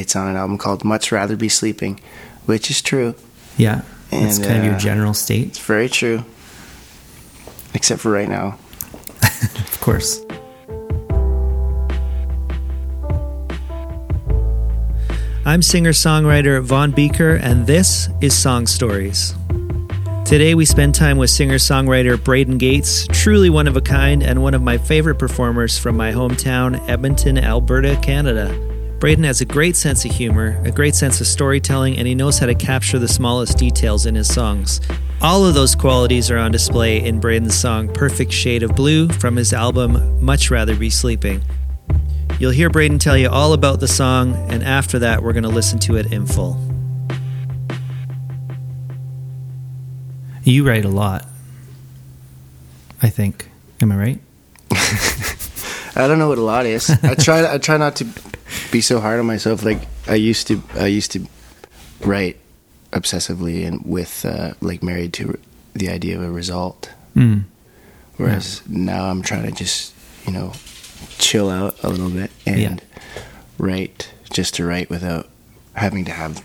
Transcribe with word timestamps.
it's 0.00 0.16
on 0.16 0.28
an 0.28 0.36
album 0.36 0.58
called 0.58 0.84
Much 0.84 1.12
Rather 1.12 1.36
Be 1.36 1.48
Sleeping, 1.48 2.00
which 2.46 2.70
is 2.70 2.80
true. 2.82 3.14
Yeah. 3.56 3.82
It's 4.10 4.38
And, 4.38 4.46
kind 4.46 4.58
of 4.60 4.64
your 4.64 4.74
uh, 4.74 4.78
general 4.78 5.14
state, 5.14 5.48
It's 5.48 5.58
very 5.58 5.88
true. 5.88 6.24
Except 7.74 8.00
for 8.00 8.10
right 8.10 8.28
now. 8.28 8.58
of 9.22 9.78
course. 9.80 10.24
I'm 15.44 15.62
singer 15.62 15.92
songwriter 15.92 16.62
Von 16.62 16.92
Bieker, 16.92 17.40
and 17.42 17.66
this 17.66 18.08
is 18.20 18.36
Song 18.36 18.66
Stories. 18.66 19.34
Today, 20.26 20.54
we 20.54 20.66
spend 20.66 20.94
time 20.94 21.16
with 21.16 21.30
singer 21.30 21.54
songwriter 21.54 22.22
Braden 22.22 22.58
Gates, 22.58 23.06
truly 23.12 23.48
one 23.48 23.66
of 23.66 23.74
a 23.74 23.80
kind 23.80 24.22
and 24.22 24.42
one 24.42 24.52
of 24.52 24.60
my 24.60 24.76
favorite 24.76 25.14
performers 25.18 25.78
from 25.78 25.96
my 25.96 26.12
hometown, 26.12 26.86
Edmonton, 26.86 27.38
Alberta, 27.38 27.98
Canada. 28.02 28.67
Braden 28.98 29.22
has 29.22 29.40
a 29.40 29.44
great 29.44 29.76
sense 29.76 30.04
of 30.04 30.10
humor, 30.10 30.60
a 30.64 30.72
great 30.72 30.96
sense 30.96 31.20
of 31.20 31.28
storytelling, 31.28 31.96
and 31.96 32.08
he 32.08 32.16
knows 32.16 32.40
how 32.40 32.46
to 32.46 32.54
capture 32.54 32.98
the 32.98 33.06
smallest 33.06 33.56
details 33.56 34.06
in 34.06 34.16
his 34.16 34.32
songs. 34.32 34.80
All 35.22 35.46
of 35.46 35.54
those 35.54 35.76
qualities 35.76 36.32
are 36.32 36.36
on 36.36 36.50
display 36.50 37.04
in 37.04 37.20
Braden's 37.20 37.56
song 37.56 37.92
Perfect 37.92 38.32
Shade 38.32 38.64
of 38.64 38.74
Blue 38.74 39.08
from 39.08 39.36
his 39.36 39.52
album 39.52 40.20
Much 40.20 40.50
Rather 40.50 40.74
Be 40.74 40.90
Sleeping. 40.90 41.42
You'll 42.40 42.50
hear 42.50 42.70
Braden 42.70 42.98
tell 42.98 43.16
you 43.16 43.28
all 43.28 43.52
about 43.52 43.78
the 43.78 43.86
song, 43.86 44.34
and 44.50 44.64
after 44.64 44.98
that, 44.98 45.22
we're 45.22 45.32
going 45.32 45.44
to 45.44 45.48
listen 45.48 45.78
to 45.80 45.96
it 45.96 46.12
in 46.12 46.26
full. 46.26 46.60
You 50.42 50.66
write 50.66 50.84
a 50.84 50.88
lot, 50.88 51.24
I 53.00 53.10
think. 53.10 53.48
Am 53.80 53.92
I 53.92 53.96
right? 53.96 54.20
I 55.94 56.08
don't 56.08 56.18
know 56.18 56.28
what 56.28 56.38
a 56.38 56.42
lot 56.42 56.66
is. 56.66 56.90
I 56.90 57.14
try. 57.14 57.54
I 57.54 57.58
try 57.58 57.76
not 57.76 57.94
to 57.96 58.04
be 58.70 58.80
so 58.80 59.00
hard 59.00 59.18
on 59.20 59.26
myself. 59.26 59.64
Like 59.64 59.80
I 60.06 60.14
used 60.14 60.46
to. 60.48 60.62
I 60.74 60.86
used 60.86 61.12
to 61.12 61.26
write 62.04 62.36
obsessively 62.92 63.66
and 63.66 63.82
with 63.84 64.24
uh, 64.24 64.54
like 64.60 64.82
married 64.82 65.12
to 65.14 65.38
the 65.74 65.88
idea 65.88 66.16
of 66.16 66.22
a 66.22 66.30
result. 66.30 66.90
Mm. 67.14 67.44
Whereas 68.16 68.62
now 68.68 69.06
I'm 69.10 69.22
trying 69.22 69.44
to 69.44 69.52
just 69.52 69.92
you 70.26 70.32
know 70.32 70.52
chill 71.18 71.50
out 71.50 71.76
a 71.82 71.88
little 71.88 72.10
bit 72.10 72.30
and 72.46 72.60
Yeah. 72.60 72.76
write 73.58 74.10
just 74.32 74.54
to 74.54 74.64
write 74.64 74.90
without 74.90 75.28
having 75.74 76.04
to 76.06 76.12
have 76.12 76.42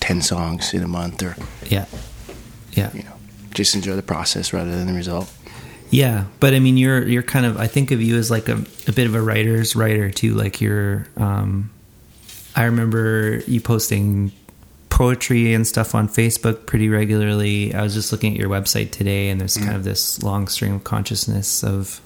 ten 0.00 0.22
songs 0.22 0.74
in 0.74 0.82
a 0.82 0.88
month 0.88 1.22
or 1.22 1.36
Yeah. 1.66 1.86
Yeah. 2.72 2.90
you 2.94 3.02
know 3.04 3.12
just 3.54 3.74
enjoy 3.74 3.96
the 3.96 4.02
process 4.02 4.52
rather 4.52 4.70
than 4.76 4.86
the 4.86 4.92
result. 4.92 5.32
Yeah, 5.90 6.24
but 6.40 6.54
I 6.54 6.58
mean, 6.58 6.76
you're 6.76 7.06
you're 7.06 7.22
kind 7.22 7.46
of. 7.46 7.58
I 7.58 7.66
think 7.66 7.90
of 7.90 8.02
you 8.02 8.16
as 8.16 8.30
like 8.30 8.48
a, 8.48 8.64
a 8.86 8.92
bit 8.92 9.06
of 9.06 9.14
a 9.14 9.20
writer's 9.20 9.76
writer 9.76 10.10
too. 10.10 10.34
Like 10.34 10.60
you're. 10.60 11.06
Um, 11.16 11.70
I 12.54 12.64
remember 12.64 13.42
you 13.46 13.60
posting 13.60 14.32
poetry 14.88 15.52
and 15.52 15.66
stuff 15.66 15.94
on 15.94 16.08
Facebook 16.08 16.64
pretty 16.66 16.88
regularly. 16.88 17.74
I 17.74 17.82
was 17.82 17.92
just 17.92 18.12
looking 18.12 18.32
at 18.32 18.38
your 18.38 18.48
website 18.48 18.90
today, 18.90 19.28
and 19.28 19.40
there's 19.40 19.56
kind 19.56 19.76
of 19.76 19.84
this 19.84 20.22
long 20.22 20.48
stream 20.48 20.74
of 20.74 20.84
consciousness 20.84 21.62
of 21.62 22.00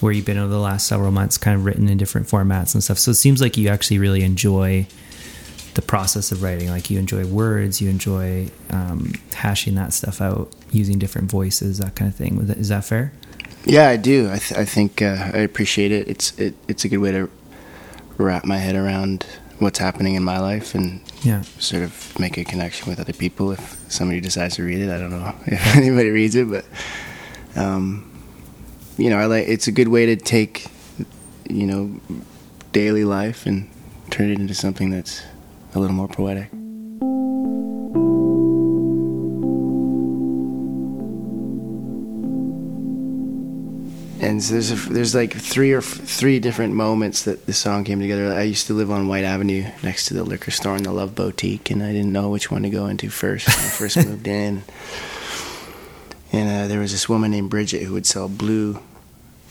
where 0.00 0.12
you've 0.12 0.24
been 0.24 0.38
over 0.38 0.50
the 0.50 0.60
last 0.60 0.86
several 0.86 1.10
months, 1.10 1.36
kind 1.36 1.56
of 1.56 1.64
written 1.64 1.88
in 1.88 1.98
different 1.98 2.26
formats 2.26 2.72
and 2.72 2.82
stuff. 2.82 2.98
So 2.98 3.10
it 3.10 3.14
seems 3.14 3.40
like 3.40 3.56
you 3.56 3.68
actually 3.68 3.98
really 3.98 4.22
enjoy 4.22 4.86
the 5.80 5.86
process 5.86 6.30
of 6.32 6.42
writing. 6.42 6.68
Like 6.68 6.90
you 6.90 6.98
enjoy 6.98 7.24
words, 7.26 7.80
you 7.80 7.88
enjoy 7.88 8.48
um, 8.70 9.12
hashing 9.34 9.74
that 9.76 9.92
stuff 9.92 10.20
out, 10.20 10.52
using 10.70 10.98
different 10.98 11.30
voices, 11.30 11.78
that 11.78 11.94
kind 11.96 12.10
of 12.10 12.14
thing. 12.16 12.38
Is 12.50 12.68
that 12.68 12.84
fair? 12.84 13.12
Yeah, 13.64 13.88
I 13.88 13.96
do. 13.96 14.26
I, 14.30 14.38
th- 14.38 14.58
I 14.60 14.64
think 14.64 15.00
uh, 15.02 15.30
I 15.34 15.38
appreciate 15.38 15.92
it. 15.92 16.08
It's 16.08 16.38
it, 16.38 16.54
it's 16.68 16.84
a 16.84 16.88
good 16.88 16.98
way 16.98 17.12
to 17.12 17.30
wrap 18.18 18.44
my 18.44 18.58
head 18.58 18.74
around 18.76 19.24
what's 19.58 19.78
happening 19.78 20.14
in 20.14 20.22
my 20.22 20.38
life 20.38 20.74
and 20.74 21.00
Yeah. 21.22 21.42
sort 21.58 21.82
of 21.82 22.18
make 22.18 22.38
a 22.38 22.44
connection 22.44 22.88
with 22.88 22.98
other 23.00 23.12
people. 23.12 23.52
If 23.52 23.78
somebody 23.88 24.20
decides 24.20 24.56
to 24.56 24.62
read 24.62 24.80
it, 24.80 24.90
I 24.90 24.98
don't 24.98 25.10
know 25.10 25.34
if 25.46 25.76
anybody 25.76 26.10
reads 26.10 26.34
it, 26.34 26.48
but 26.50 26.64
um, 27.56 28.10
you 28.96 29.10
know, 29.10 29.18
I 29.18 29.26
like. 29.26 29.48
It's 29.48 29.66
a 29.68 29.72
good 29.72 29.88
way 29.88 30.06
to 30.06 30.16
take 30.16 30.66
you 31.48 31.66
know 31.66 32.00
daily 32.72 33.04
life 33.04 33.46
and 33.46 33.68
turn 34.10 34.30
it 34.30 34.38
into 34.40 34.54
something 34.54 34.90
that's 34.90 35.22
a 35.74 35.78
little 35.78 35.94
more 35.94 36.08
poetic. 36.08 36.50
and 44.30 44.42
so 44.42 44.52
there's 44.52 44.70
a, 44.70 44.74
there's 44.90 45.14
like 45.14 45.32
three 45.32 45.72
or 45.72 45.78
f- 45.78 45.84
three 45.84 46.38
different 46.38 46.74
moments 46.74 47.24
that 47.24 47.46
the 47.46 47.52
song 47.52 47.84
came 47.84 48.00
together. 48.00 48.32
I 48.32 48.42
used 48.42 48.66
to 48.66 48.74
live 48.74 48.90
on 48.90 49.08
Whyte 49.08 49.24
Avenue 49.24 49.64
next 49.82 50.06
to 50.06 50.14
the 50.14 50.24
liquor 50.24 50.50
store 50.50 50.76
and 50.76 50.84
the 50.84 50.92
Love 50.92 51.14
Boutique, 51.14 51.70
and 51.70 51.82
I 51.82 51.92
didn't 51.92 52.12
know 52.12 52.28
which 52.28 52.50
one 52.50 52.62
to 52.62 52.70
go 52.70 52.86
into 52.86 53.08
first 53.08 53.48
when 53.48 53.56
I 53.56 53.70
first 53.70 53.96
moved 54.06 54.28
in. 54.28 54.62
And 56.32 56.48
uh, 56.48 56.68
there 56.68 56.80
was 56.80 56.92
this 56.92 57.08
woman 57.08 57.30
named 57.30 57.50
Bridget 57.50 57.82
who 57.82 57.94
would 57.94 58.06
sell 58.06 58.28
blue. 58.28 58.80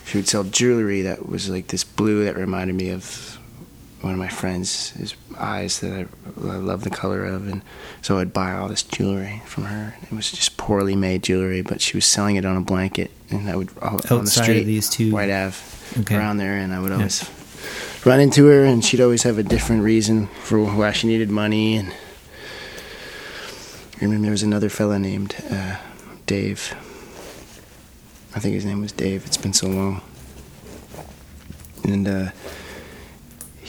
She 0.06 0.18
would 0.18 0.28
sell 0.28 0.44
jewelry 0.44 1.02
that 1.02 1.28
was 1.28 1.50
like 1.50 1.68
this 1.68 1.84
blue 1.84 2.26
that 2.26 2.38
reminded 2.38 2.76
me 2.76 2.92
of 2.92 3.39
one 4.02 4.14
of 4.14 4.20
my 4.20 4.30
friends' 4.30 4.92
his 4.92 5.14
eyes 5.38 5.80
that 5.82 5.92
I, 5.92 6.06
I 6.48 6.56
love 6.56 6.84
the 6.84 6.90
color 6.90 7.26
of, 7.26 7.48
and 7.48 7.62
so 8.02 8.18
I'd 8.20 8.32
buy 8.34 8.54
all 8.54 8.68
this 8.70 8.82
jewelry 8.84 9.42
from 9.46 9.66
her. 9.66 9.96
It 10.04 10.12
was 10.14 10.32
just 10.32 10.56
poorly 10.58 10.96
made 10.96 11.24
jewelry, 11.24 11.62
but 11.62 11.82
she 11.82 11.98
was 11.98 12.06
selling 12.06 12.38
it 12.38 12.46
on 12.46 12.56
a 12.56 12.62
blanket, 12.62 13.12
and 13.30 13.50
I 13.50 13.56
would 13.58 13.70
out 13.82 14.10
on 14.12 14.20
the 14.20 14.24
Outside 14.24 14.42
of 14.42 14.46
street, 14.46 14.64
these 14.64 14.90
two- 14.90 15.12
Whyte 15.12 15.30
Ave, 15.30 15.56
Okay. 16.02 16.16
around 16.16 16.38
there, 16.38 16.54
and 16.58 16.74
I 16.74 16.80
would 16.80 16.92
always 16.94 17.30
run 18.06 18.22
into 18.22 18.46
her, 18.46 18.64
and 18.64 18.84
she'd 18.86 19.02
always 19.02 19.24
have 19.24 19.38
a 19.38 19.44
different 19.44 19.84
reason 19.84 20.28
for 20.44 20.64
why 20.64 20.92
she 20.94 21.08
needed 21.08 21.30
money. 21.30 21.76
And 21.76 21.90
I 21.92 21.96
remember 24.06 24.22
there 24.24 24.32
was 24.32 24.44
another 24.44 24.70
fella 24.70 24.98
named 24.98 25.36
uh, 25.52 25.76
Dave. 26.26 26.74
I 28.34 28.40
think 28.40 28.54
his 28.54 28.64
name 28.64 28.80
was 28.82 28.94
Dave. 28.94 29.26
It's 29.26 29.36
been 29.38 29.52
so 29.54 29.68
long, 29.68 30.02
and. 31.84 32.08
Uh, 32.08 32.32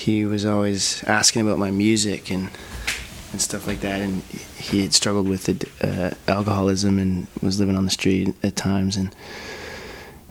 he 0.01 0.25
was 0.25 0.47
always 0.47 1.05
asking 1.05 1.43
about 1.43 1.59
my 1.59 1.71
music 1.71 2.31
and 2.31 2.51
and 3.33 3.41
stuff 3.41 3.67
like 3.67 3.81
that. 3.81 4.01
And 4.01 4.23
he 4.59 4.83
had 4.83 4.95
struggled 4.95 5.29
with 5.29 5.49
uh, 5.85 6.11
alcoholism 6.27 6.99
and 6.99 7.27
was 7.43 7.61
living 7.61 7.77
on 7.77 7.85
the 7.85 7.91
street 7.91 8.35
at 8.43 8.57
times. 8.57 8.97
And 8.97 9.15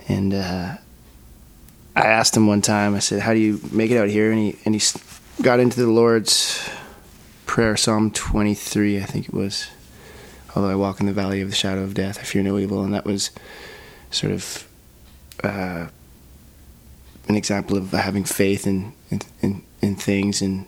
and 0.08 0.34
uh, 0.34 0.78
I 1.96 2.02
asked 2.02 2.36
him 2.36 2.48
one 2.48 2.62
time. 2.62 2.96
I 2.96 3.00
said, 3.00 3.22
"How 3.22 3.34
do 3.34 3.40
you 3.40 3.60
make 3.72 3.92
it 3.92 3.98
out 3.98 4.10
here?" 4.10 4.32
And 4.32 4.40
he 4.40 4.58
and 4.66 4.76
he 4.76 4.82
got 5.42 5.60
into 5.60 5.80
the 5.80 5.88
Lord's 5.88 6.68
prayer, 7.46 7.78
Psalm 7.78 8.12
23, 8.12 9.00
I 9.00 9.06
think 9.06 9.28
it 9.28 9.34
was. 9.34 9.70
Although 10.56 10.70
I 10.70 10.76
walk 10.76 11.00
in 11.00 11.06
the 11.06 11.14
valley 11.14 11.42
of 11.42 11.50
the 11.50 11.56
shadow 11.56 11.84
of 11.84 11.94
death, 11.94 12.20
I 12.20 12.24
fear 12.24 12.44
no 12.44 12.58
evil, 12.58 12.84
and 12.84 12.94
that 12.94 13.06
was 13.06 13.32
sort 14.12 14.34
of. 14.34 14.68
Uh, 15.44 15.88
an 17.30 17.36
example 17.36 17.78
of 17.78 17.92
having 17.92 18.26
faith 18.26 18.66
in 18.68 18.92
in, 19.12 19.22
in, 19.42 19.62
in 19.82 19.96
things 19.96 20.42
and 20.42 20.66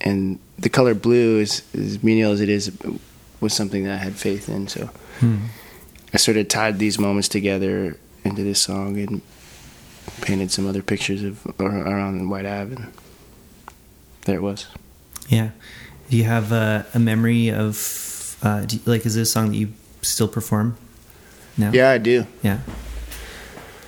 and 0.00 0.38
the 0.58 0.68
color 0.68 0.94
blue 0.94 1.38
is 1.40 1.62
as 1.74 2.02
menial 2.02 2.32
as 2.32 2.40
it 2.40 2.48
is 2.48 2.72
was 3.40 3.52
something 3.54 3.84
that 3.84 3.94
I 3.94 3.98
had 4.04 4.14
faith 4.14 4.48
in 4.48 4.66
so 4.68 4.90
Hmm. 5.20 5.46
I 6.12 6.18
sort 6.18 6.36
of 6.36 6.48
tied 6.48 6.78
these 6.78 6.98
moments 6.98 7.28
together 7.28 7.96
into 8.24 8.42
this 8.42 8.60
song 8.60 8.98
and 8.98 9.22
painted 10.20 10.50
some 10.50 10.66
other 10.66 10.82
pictures 10.82 11.22
of 11.22 11.46
around 11.60 12.28
Whyte 12.28 12.44
Ave 12.46 12.74
and 12.76 12.92
there 14.24 14.36
it 14.36 14.42
was 14.42 14.66
Yeah. 15.28 15.50
Do 16.10 16.16
you 16.16 16.24
have 16.24 16.52
uh, 16.52 16.82
a 16.94 16.98
memory 16.98 17.50
of 17.50 18.36
uh, 18.42 18.64
do 18.66 18.78
like 18.84 19.06
is 19.06 19.14
this 19.14 19.28
a 19.28 19.32
song 19.32 19.48
that 19.50 19.56
you 19.56 19.68
still 20.02 20.28
perform 20.28 20.76
now? 21.56 21.70
yeah 21.72 21.90
I 21.90 21.98
do 21.98 22.26
Yeah. 22.42 22.60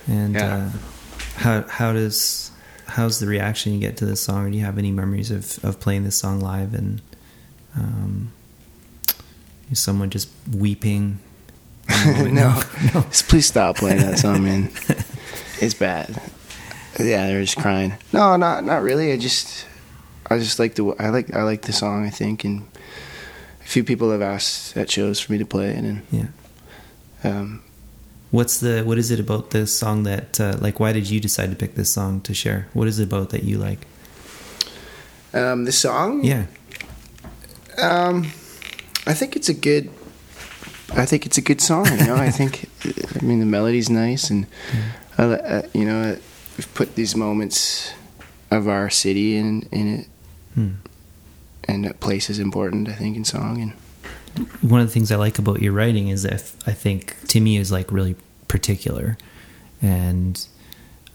And 0.07 0.33
Yeah. 0.33 0.55
Uh, 0.55 0.69
how 1.39 1.63
how 1.67 1.93
does 1.93 2.51
how's 2.87 3.19
the 3.19 3.27
reaction 3.27 3.73
you 3.73 3.79
get 3.79 3.97
to 3.97 4.05
this 4.05 4.21
song? 4.21 4.45
Or 4.47 4.49
do 4.51 4.57
you 4.57 4.65
have 4.65 4.77
any 4.77 4.91
memories 4.91 5.31
of, 5.31 5.63
of 5.63 5.79
playing 5.79 6.03
this 6.03 6.15
song 6.15 6.39
live 6.39 6.73
and 6.73 7.01
um, 7.75 8.31
is 9.71 9.79
someone 9.79 10.09
just 10.09 10.29
weeping? 10.51 11.19
no, 12.05 12.61
Just 13.09 13.27
please 13.29 13.47
stop 13.47 13.77
playing 13.77 13.97
that 13.97 14.19
song, 14.19 14.43
man. 14.43 14.69
it's 15.59 15.73
bad. 15.73 16.21
Yeah, 16.99 17.27
they're 17.27 17.41
just 17.41 17.57
crying. 17.57 17.95
No, 18.13 18.35
not 18.35 18.63
not 18.63 18.81
really. 18.83 19.11
I 19.11 19.17
just 19.17 19.65
I 20.29 20.37
just 20.37 20.59
like 20.59 20.75
the 20.75 20.95
I 20.99 21.09
like 21.09 21.33
I 21.33 21.43
like 21.43 21.63
the 21.63 21.73
song. 21.73 22.05
I 22.05 22.09
think, 22.11 22.43
and 22.43 22.67
a 23.61 23.67
few 23.67 23.83
people 23.83 24.11
have 24.11 24.21
asked 24.21 24.75
at 24.77 24.91
shows 24.91 25.19
for 25.19 25.31
me 25.31 25.37
to 25.39 25.45
play 25.45 25.69
it, 25.69 25.77
and 25.77 26.01
Yeah. 26.11 26.27
um, 27.23 27.63
What's 28.31 28.59
the 28.59 28.83
what 28.83 28.97
is 28.99 29.09
it 29.11 29.19
about 29.19 29.49
this 29.51 29.75
song 29.77 30.03
that 30.03 30.39
uh, 30.39 30.57
like 30.61 30.79
why 30.79 30.93
did 30.93 31.09
you 31.09 31.19
decide 31.19 31.49
to 31.49 31.55
pick 31.55 31.75
this 31.75 31.91
song 31.93 32.21
to 32.21 32.33
share? 32.33 32.67
What 32.73 32.87
is 32.87 32.99
it 32.99 33.03
about 33.05 33.29
that 33.31 33.43
you 33.43 33.57
like? 33.57 33.87
um, 35.33 35.65
the 35.65 35.71
song. 35.71 36.23
Yeah. 36.23 36.45
Um, 37.77 38.25
I 39.07 39.13
think 39.13 39.35
it's 39.35 39.49
a 39.49 39.53
good. 39.53 39.89
I 40.95 41.05
think 41.05 41.25
it's 41.25 41.37
a 41.37 41.41
good 41.41 41.61
song. 41.61 41.85
You 41.85 42.05
know, 42.07 42.15
I 42.15 42.29
think. 42.29 42.69
I 43.21 43.23
mean, 43.25 43.39
the 43.39 43.45
melody's 43.45 43.89
nice, 43.89 44.29
and 44.29 44.45
uh, 45.17 45.61
you 45.73 45.85
know, 45.85 46.17
we've 46.57 46.73
put 46.73 46.95
these 46.95 47.15
moments 47.15 47.93
of 48.51 48.67
our 48.67 48.89
city 48.89 49.37
in 49.37 49.63
in 49.71 49.87
it, 49.99 50.07
Hmm. 50.55 50.69
and 51.67 51.99
place 51.99 52.29
is 52.29 52.39
important. 52.39 52.89
I 52.89 52.93
think 52.93 53.15
in 53.17 53.25
song 53.25 53.61
and 53.61 53.73
one 54.61 54.81
of 54.81 54.87
the 54.87 54.93
things 54.93 55.11
I 55.11 55.15
like 55.15 55.39
about 55.39 55.61
your 55.61 55.73
writing 55.73 56.09
is 56.09 56.23
that 56.23 56.51
I 56.65 56.71
think 56.73 57.15
me 57.35 57.57
is 57.57 57.71
like 57.71 57.91
really 57.91 58.15
particular, 58.47 59.17
and 59.81 60.45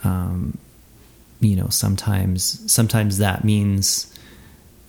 um, 0.02 0.58
you 1.40 1.56
know 1.56 1.68
sometimes 1.68 2.70
sometimes 2.70 3.18
that 3.18 3.44
means 3.44 4.12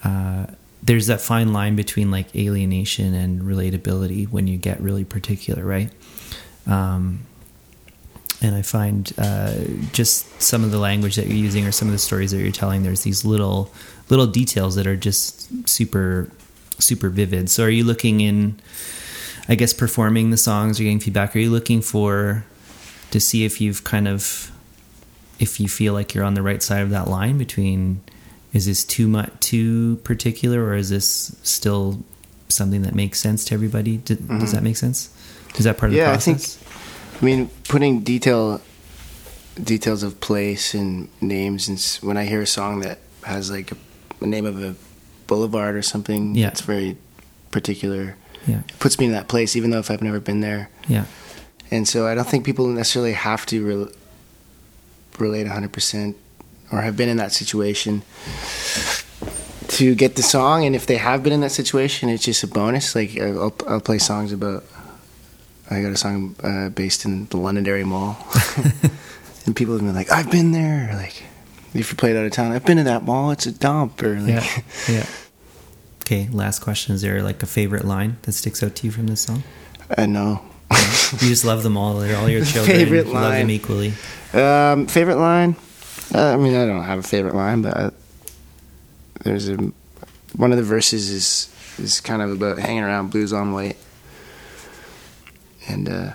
uh, 0.03 0.47
there's 0.83 1.07
that 1.07 1.21
fine 1.21 1.53
line 1.53 1.75
between 1.75 2.11
like 2.11 2.35
alienation 2.35 3.13
and 3.13 3.41
relatability 3.41 4.29
when 4.29 4.47
you 4.47 4.57
get 4.57 4.79
really 4.79 5.03
particular, 5.03 5.63
right? 5.63 5.91
Um, 6.67 7.25
and 8.41 8.55
I 8.55 8.61
find 8.61 9.11
uh, 9.17 9.55
just 9.91 10.41
some 10.41 10.63
of 10.63 10.71
the 10.71 10.77
language 10.77 11.15
that 11.15 11.27
you're 11.27 11.37
using 11.37 11.65
or 11.65 11.71
some 11.71 11.87
of 11.87 11.93
the 11.93 11.99
stories 11.99 12.31
that 12.31 12.37
you're 12.37 12.51
telling, 12.51 12.83
there's 12.83 13.01
these 13.01 13.25
little 13.25 13.71
little 14.09 14.27
details 14.27 14.75
that 14.75 14.85
are 14.85 14.95
just 14.95 15.67
super 15.67 16.29
super 16.79 17.09
vivid. 17.09 17.49
So 17.49 17.63
are 17.63 17.69
you 17.69 17.83
looking 17.83 18.21
in 18.21 18.59
I 19.47 19.55
guess 19.55 19.73
performing 19.73 20.31
the 20.31 20.37
songs 20.37 20.79
or 20.79 20.83
getting 20.83 20.99
feedback, 20.99 21.35
are 21.35 21.39
you 21.39 21.51
looking 21.51 21.81
for 21.81 22.45
to 23.11 23.19
see 23.19 23.45
if 23.45 23.61
you've 23.61 23.83
kind 23.83 24.07
of 24.07 24.51
if 25.39 25.59
you 25.59 25.67
feel 25.67 25.93
like 25.93 26.13
you're 26.13 26.23
on 26.23 26.33
the 26.33 26.41
right 26.41 26.63
side 26.63 26.81
of 26.81 26.89
that 26.89 27.07
line 27.07 27.37
between 27.37 28.01
is 28.53 28.65
this 28.65 28.83
too 28.83 29.07
much 29.07 29.31
too 29.39 29.97
particular 29.97 30.63
or 30.63 30.75
is 30.75 30.89
this 30.89 31.35
still 31.43 32.03
something 32.47 32.81
that 32.83 32.95
makes 32.95 33.19
sense 33.19 33.45
to 33.45 33.53
everybody? 33.53 33.97
Does, 33.97 34.17
mm-hmm. 34.17 34.39
does 34.39 34.51
that 34.53 34.63
make 34.63 34.77
sense? 34.77 35.09
Is 35.57 35.65
that 35.65 35.77
part 35.77 35.91
of 35.91 35.97
yeah, 35.97 36.05
the 36.05 36.11
process? 36.11 36.57
I 36.57 36.69
think 36.69 37.21
I 37.21 37.25
mean 37.25 37.49
putting 37.67 37.99
detail 38.01 38.61
details 39.61 40.03
of 40.03 40.19
place 40.19 40.73
and 40.73 41.07
names 41.21 41.67
and 41.67 41.79
when 42.05 42.17
I 42.17 42.25
hear 42.25 42.41
a 42.41 42.47
song 42.47 42.79
that 42.81 42.99
has 43.23 43.51
like 43.51 43.71
a, 43.71 43.77
a 44.21 44.25
name 44.25 44.45
of 44.45 44.61
a 44.61 44.75
boulevard 45.27 45.75
or 45.75 45.81
something. 45.81 46.35
Yeah. 46.35 46.49
It's 46.49 46.61
very 46.61 46.97
particular. 47.51 48.15
Yeah. 48.47 48.59
It 48.59 48.79
puts 48.79 48.99
me 48.99 49.05
in 49.05 49.11
that 49.11 49.27
place, 49.27 49.55
even 49.55 49.69
though 49.71 49.79
if 49.79 49.89
I've 49.89 50.01
never 50.01 50.19
been 50.19 50.41
there. 50.41 50.69
Yeah. 50.87 51.05
And 51.71 51.87
so 51.87 52.07
I 52.07 52.15
don't 52.15 52.27
think 52.27 52.45
people 52.45 52.67
necessarily 52.67 53.13
have 53.13 53.45
to 53.47 53.65
re- 53.65 53.93
relate 55.19 55.47
100% 55.47 56.15
or 56.71 56.81
have 56.81 56.95
been 56.97 57.09
in 57.09 57.17
that 57.17 57.31
situation 57.31 58.03
to 59.69 59.95
get 59.95 60.15
the 60.15 60.23
song. 60.23 60.65
And 60.65 60.75
if 60.75 60.85
they 60.85 60.97
have 60.97 61.23
been 61.23 61.33
in 61.33 61.41
that 61.41 61.51
situation, 61.51 62.09
it's 62.09 62.23
just 62.23 62.43
a 62.43 62.47
bonus. 62.47 62.95
Like 62.95 63.17
I'll, 63.19 63.53
I'll 63.67 63.81
play 63.81 63.97
songs 63.97 64.31
about. 64.31 64.63
I 65.69 65.81
got 65.81 65.91
a 65.91 65.97
song 65.97 66.35
uh, 66.43 66.69
based 66.69 67.05
in 67.05 67.25
the 67.25 67.37
Londonderry 67.37 67.83
Mall, 67.83 68.15
and 69.47 69.55
people 69.55 69.73
have 69.73 69.81
been 69.81 69.95
like, 69.95 70.11
"I've 70.11 70.29
been 70.29 70.51
there." 70.51 70.91
Like, 70.93 71.23
if 71.75 71.91
you 71.91 71.97
played 71.97 72.15
out 72.15 72.25
of 72.25 72.31
town, 72.31 72.51
I've 72.51 72.65
been 72.65 72.77
to 72.77 72.83
that 72.83 73.03
mall. 73.03 73.31
It's 73.31 73.45
a 73.45 73.51
dump. 73.51 74.01
Or 74.01 74.19
like, 74.19 74.29
yeah, 74.29 74.61
yeah. 74.89 75.05
Okay, 76.01 76.29
last 76.31 76.59
question: 76.59 76.95
Is 76.95 77.01
there 77.01 77.21
like 77.21 77.43
a 77.43 77.45
favorite 77.45 77.85
line 77.85 78.17
that 78.23 78.31
sticks 78.31 78.63
out 78.63 78.75
to 78.75 78.87
you 78.87 78.91
from 78.91 79.07
this 79.07 79.21
song? 79.21 79.43
Uh, 79.95 80.05
no. 80.05 80.41
you 80.71 81.29
just 81.29 81.45
love 81.45 81.63
them 81.63 81.77
all. 81.77 81.99
They're 81.99 82.17
all 82.17 82.29
your 82.29 82.45
children. 82.45 82.77
favorite 82.77 83.07
line. 83.07 83.23
Love 83.23 83.33
them 83.33 83.51
equally. 83.51 83.93
Um, 84.33 84.87
favorite 84.87 85.17
line? 85.17 85.55
Uh, 86.13 86.33
I 86.33 86.37
mean, 86.37 86.55
I 86.55 86.65
don't 86.65 86.83
have 86.83 86.99
a 86.99 87.03
favorite 87.03 87.35
line, 87.35 87.61
but 87.61 87.77
I, 87.77 87.91
there's 89.23 89.49
a 89.49 89.57
one 90.35 90.51
of 90.51 90.57
the 90.57 90.63
verses 90.63 91.09
is 91.09 91.51
is 91.77 91.99
kind 91.99 92.21
of 92.21 92.31
about 92.31 92.57
hanging 92.57 92.83
around 92.83 93.11
Blues 93.11 93.33
on 93.33 93.51
Whyte, 93.51 93.77
and 95.67 95.89
uh, 95.89 96.11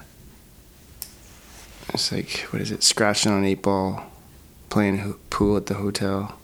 it's 1.93 2.11
like 2.13 2.47
what 2.51 2.63
is 2.63 2.71
it? 2.71 2.83
Scratching 2.83 3.33
on 3.33 3.39
an 3.39 3.45
eight 3.45 3.63
ball 3.63 4.11
playing 4.71 5.15
pool 5.29 5.57
at 5.57 5.67
the 5.67 5.75
hotel. 5.75 6.39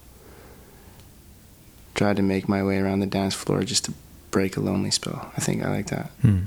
Tried 1.95 2.17
to 2.17 2.23
make 2.23 2.49
my 2.49 2.63
way 2.63 2.79
around 2.79 3.01
the 3.01 3.07
dance 3.07 3.35
floor 3.35 3.63
just 3.63 3.87
to 3.87 3.95
break 4.31 4.57
a 4.57 4.61
lonely 4.61 4.91
spell. 4.91 5.33
I 5.37 5.41
think 5.41 5.65
I 5.65 5.71
like 5.71 5.87
that. 5.87 6.11
Hmm. 6.21 6.43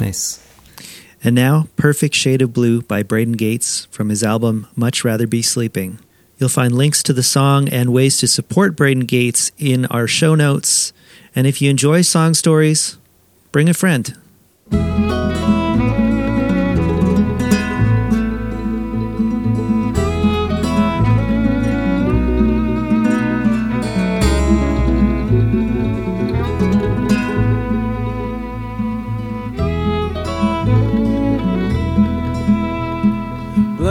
Nice. 0.00 0.44
And 1.22 1.34
now, 1.34 1.66
Perfect 1.76 2.14
Shade 2.14 2.40
of 2.40 2.52
Blue 2.52 2.80
by 2.80 3.02
Braden 3.02 3.34
Gates 3.34 3.86
from 3.90 4.08
his 4.08 4.22
album 4.22 4.68
Much 4.76 5.04
Rather 5.04 5.26
Be 5.26 5.42
Sleeping. 5.42 5.98
You'll 6.38 6.48
find 6.48 6.72
links 6.72 7.02
to 7.02 7.12
the 7.12 7.24
song 7.24 7.68
and 7.68 7.92
ways 7.92 8.18
to 8.18 8.28
support 8.28 8.76
Braden 8.76 9.06
Gates 9.06 9.50
in 9.58 9.86
our 9.86 10.06
show 10.06 10.36
notes. 10.36 10.92
And 11.34 11.46
if 11.46 11.60
you 11.60 11.68
enjoy 11.68 12.02
song 12.02 12.34
stories, 12.34 12.96
bring 13.50 13.68
a 13.68 13.74
friend. 13.74 14.16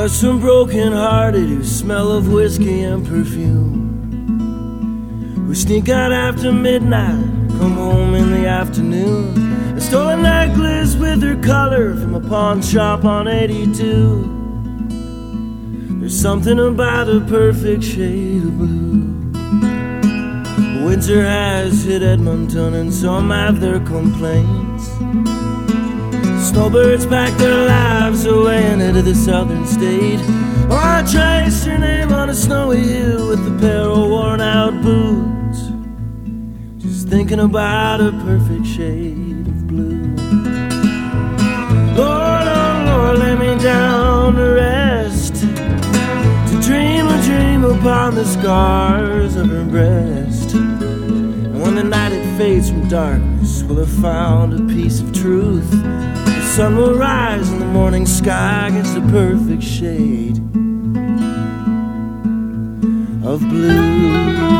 Some 0.09 0.39
broken 0.39 0.93
hearted 0.93 1.49
who 1.49 1.63
smell 1.63 2.11
of 2.11 2.31
whiskey 2.31 2.81
and 2.81 3.05
perfume. 3.05 3.83
Who 5.45 5.53
sneak 5.53 5.89
out 5.89 6.13
after 6.13 6.51
midnight, 6.51 7.25
come 7.57 7.73
home 7.73 8.15
in 8.15 8.31
the 8.31 8.47
afternoon. 8.47 9.75
I 9.75 9.79
stole 9.79 10.09
a 10.09 10.15
necklace 10.15 10.95
with 10.95 11.21
her 11.23 11.35
color 11.41 11.93
from 11.95 12.15
a 12.15 12.21
pawn 12.21 12.61
shop 12.61 13.03
on 13.05 13.27
82. 13.27 14.35
There's 15.99 16.17
something 16.17 16.57
about 16.57 17.09
a 17.09 17.19
perfect 17.21 17.83
shade 17.83 18.43
of 18.43 18.57
blue. 18.57 19.31
Winter 20.85 21.21
has 21.23 21.83
hit 21.83 22.01
Edmonton 22.01 22.75
and 22.75 22.93
some 22.93 23.29
have 23.31 23.59
their 23.59 23.81
complaints. 23.81 24.89
Snowbirds 26.57 27.05
pack 27.05 27.37
their 27.37 27.67
lives 27.67 28.25
away 28.25 28.65
and 28.65 28.81
into 28.81 29.03
the 29.03 29.13
southern 29.13 29.63
state. 29.67 30.19
Or 30.71 30.79
I 30.79 31.03
traced 31.03 31.67
your 31.67 31.77
name 31.77 32.11
on 32.11 32.31
a 32.31 32.33
snowy 32.33 32.79
hill 32.79 33.29
with 33.29 33.45
a 33.47 33.59
pair 33.59 33.81
of 33.81 34.09
worn 34.09 34.41
out 34.41 34.73
boots. 34.81 35.59
Just 36.83 37.09
thinking 37.09 37.39
about 37.39 38.01
a 38.01 38.11
perfect 38.11 38.65
shade 38.65 39.47
of 39.47 39.67
blue. 39.67 40.15
Lord, 41.95 42.47
oh 42.47 42.83
Lord, 42.87 43.19
lay 43.19 43.35
me 43.35 43.61
down 43.61 44.33
to 44.33 44.41
rest. 44.41 45.35
To 45.35 46.59
dream 46.59 47.05
a 47.05 47.21
dream 47.21 47.65
upon 47.65 48.15
the 48.15 48.25
scars 48.25 49.35
of 49.35 49.47
her 49.49 49.63
breast. 49.63 50.55
And 50.55 51.61
when 51.61 51.75
the 51.75 51.83
night 51.83 52.13
it 52.13 52.25
fades 52.35 52.71
from 52.71 52.89
darkness, 52.89 53.61
will 53.61 53.77
have 53.77 54.01
found 54.01 54.53
a 54.53 54.73
piece 54.73 55.01
of 55.01 55.13
truth 55.13 55.71
sun 56.57 56.75
will 56.75 56.95
rise 56.95 57.51
and 57.51 57.61
the 57.61 57.65
morning 57.67 58.07
sky 58.07 58.71
gets 58.71 58.91
the 58.95 59.01
perfect 59.11 59.61
shade 59.61 60.37
of 63.23 63.41
blue. 63.41 64.56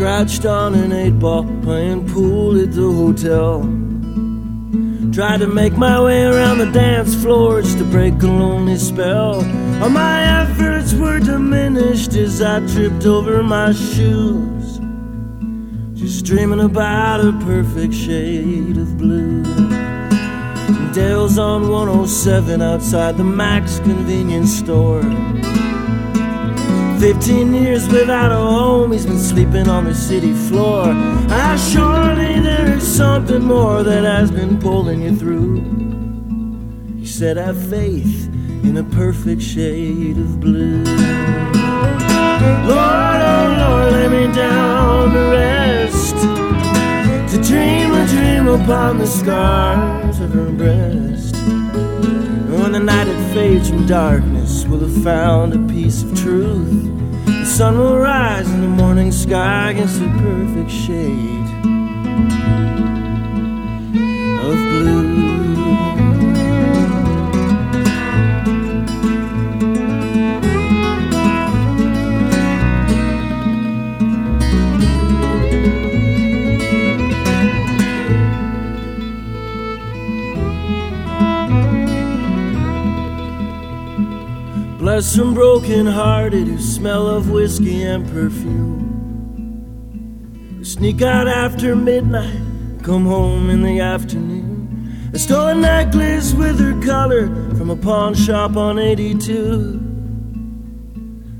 Scratched 0.00 0.46
on 0.46 0.74
an 0.74 0.92
eight 0.92 1.18
ball, 1.18 1.44
playing 1.60 2.08
pool 2.08 2.58
at 2.58 2.72
the 2.72 2.90
hotel. 2.90 3.60
Tried 5.12 5.40
to 5.40 5.46
make 5.46 5.76
my 5.76 6.02
way 6.02 6.24
around 6.24 6.56
the 6.56 6.70
dance 6.72 7.14
floor 7.14 7.60
just 7.60 7.76
to 7.76 7.84
break 7.84 8.14
a 8.22 8.26
lonely 8.26 8.78
spell. 8.78 9.44
All 9.82 9.90
my 9.90 10.40
efforts 10.40 10.94
were 10.94 11.20
diminished 11.20 12.14
as 12.14 12.40
I 12.40 12.66
tripped 12.66 13.04
over 13.04 13.42
my 13.42 13.72
shoes. 13.72 14.80
Just 15.92 16.24
dreaming 16.24 16.60
about 16.60 17.20
a 17.20 17.32
perfect 17.44 17.92
shade 17.92 18.78
of 18.78 18.96
blue. 18.96 19.42
Dale's 20.94 21.36
on 21.36 21.68
107 21.68 22.62
outside 22.62 23.18
the 23.18 23.24
Mac's 23.24 23.80
convenience 23.80 24.50
store. 24.50 25.02
Fifteen 27.00 27.54
years 27.54 27.88
without 27.88 28.30
a 28.30 28.36
home, 28.36 28.92
he's 28.92 29.06
been 29.06 29.18
sleeping 29.18 29.70
on 29.70 29.84
the 29.84 29.94
city 29.94 30.34
floor. 30.34 30.84
Ah, 31.30 31.56
surely 31.72 32.40
there 32.40 32.76
is 32.76 32.86
something 32.86 33.42
more 33.42 33.82
that 33.82 34.04
has 34.04 34.30
been 34.30 34.60
pulling 34.60 35.00
you 35.00 35.16
through. 35.16 35.62
He 36.98 37.06
said, 37.06 37.38
I 37.38 37.46
Have 37.46 37.70
faith 37.70 38.28
in 38.62 38.76
a 38.76 38.84
perfect 38.84 39.40
shade 39.40 40.18
of 40.18 40.40
blue. 40.40 40.84
Lord, 42.68 43.20
oh 43.32 43.54
Lord, 43.60 43.92
lay 43.94 44.08
me 44.08 44.34
down 44.34 45.14
to 45.14 45.20
rest. 45.30 46.16
To 47.32 47.42
dream 47.42 47.94
a 47.94 48.06
dream 48.08 48.46
upon 48.46 48.98
the 48.98 49.06
scars 49.06 50.20
of 50.20 50.34
her 50.34 50.52
breast. 50.52 51.34
When 52.50 52.72
the 52.72 52.80
night 52.80 53.08
it 53.08 53.32
fades 53.32 53.70
from 53.70 53.86
darkness, 53.86 54.39
will 54.68 54.80
have 54.80 55.04
found 55.04 55.54
a 55.54 55.72
piece 55.72 56.02
of 56.02 56.14
truth. 56.18 56.84
The 57.26 57.44
sun 57.44 57.78
will 57.78 57.98
rise 57.98 58.50
in 58.50 58.60
the 58.60 58.68
morning 58.68 59.12
sky 59.12 59.70
against 59.70 60.02
a 60.02 60.08
perfect 60.18 60.70
shade 60.70 61.46
of 64.44 64.56
blue. 64.70 65.29
Bless 85.00 85.14
some 85.14 85.32
broken 85.32 85.86
hearted 85.86 86.46
who 86.46 86.58
smell 86.58 87.06
of 87.06 87.30
whiskey 87.30 87.84
and 87.84 88.06
perfume. 88.10 88.76
Who 90.58 90.62
sneak 90.62 91.00
out 91.00 91.26
after 91.26 91.74
midnight, 91.74 92.42
come 92.82 93.06
home 93.06 93.48
in 93.48 93.62
the 93.62 93.80
afternoon. 93.80 95.10
I 95.14 95.16
stole 95.16 95.46
a 95.46 95.54
necklace 95.54 96.34
with 96.34 96.60
her 96.60 96.78
color 96.82 97.28
from 97.56 97.70
a 97.70 97.76
pawn 97.76 98.12
shop 98.12 98.58
on 98.58 98.78
82. 98.78 99.80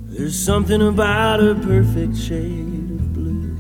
There's 0.07 0.39
something 0.39 0.81
about 0.81 1.41
a 1.41 1.55
perfect 1.57 2.17
shade 2.17 2.91
of 2.93 3.13
blue. 3.13 3.59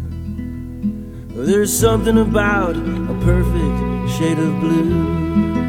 There's 1.44 1.78
something 1.78 2.16
about 2.16 2.74
a 2.74 3.18
perfect 3.22 4.12
shade 4.16 4.38
of 4.38 4.60
blue. 4.60 5.59